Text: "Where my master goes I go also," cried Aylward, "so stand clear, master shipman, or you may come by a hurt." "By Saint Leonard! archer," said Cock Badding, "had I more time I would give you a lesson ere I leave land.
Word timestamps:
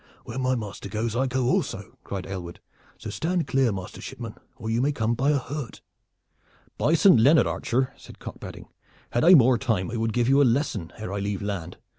"Where 0.25 0.39
my 0.39 0.55
master 0.55 0.89
goes 0.89 1.15
I 1.15 1.27
go 1.27 1.45
also," 1.47 1.95
cried 2.03 2.25
Aylward, 2.25 2.59
"so 2.97 3.11
stand 3.11 3.45
clear, 3.45 3.71
master 3.71 4.01
shipman, 4.01 4.33
or 4.55 4.67
you 4.67 4.81
may 4.81 4.91
come 4.91 5.13
by 5.13 5.29
a 5.29 5.37
hurt." 5.37 5.83
"By 6.79 6.95
Saint 6.95 7.19
Leonard! 7.19 7.45
archer," 7.45 7.93
said 7.97 8.17
Cock 8.17 8.39
Badding, 8.39 8.67
"had 9.11 9.23
I 9.23 9.35
more 9.35 9.59
time 9.59 9.91
I 9.91 9.97
would 9.97 10.11
give 10.13 10.27
you 10.27 10.41
a 10.41 10.43
lesson 10.57 10.91
ere 10.97 11.13
I 11.13 11.19
leave 11.19 11.43
land. 11.43 11.77